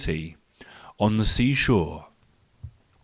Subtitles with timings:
[0.97, 2.07] On the Sea Shore